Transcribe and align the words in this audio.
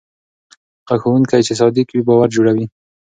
هغه 0.87 0.95
ښوونکی 1.01 1.41
چې 1.47 1.53
صادق 1.59 1.87
وي 1.91 2.01
باور 2.07 2.27
جوړوي. 2.35 2.65